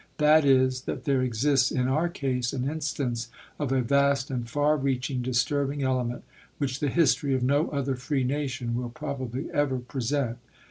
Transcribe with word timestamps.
That 0.17 0.43
is, 0.45 0.81
that 0.85 1.03
there 1.03 1.21
exists 1.21 1.69
in 1.69 1.87
our 1.87 2.09
case 2.09 2.53
an 2.53 2.67
instance 2.67 3.29
of 3.59 3.71
a 3.71 3.83
vast 3.83 4.31
and 4.31 4.49
far 4.49 4.75
reaching 4.75 5.21
disturbing 5.21 5.83
element 5.83 6.23
which 6.57 6.79
the 6.79 6.89
history 6.89 7.35
of 7.35 7.43
no 7.43 7.69
other 7.69 7.95
free 7.95 8.23
nation 8.23 8.73
will 8.75 8.89
probably 8.89 9.51
ever 9.51 9.77
present. 9.77 10.39